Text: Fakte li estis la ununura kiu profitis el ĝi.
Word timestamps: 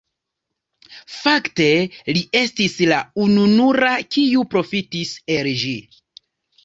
Fakte 1.17 1.67
li 2.17 2.23
estis 2.41 2.79
la 2.93 3.03
ununura 3.27 3.95
kiu 4.17 4.49
profitis 4.55 5.13
el 5.39 5.51
ĝi. 5.67 5.77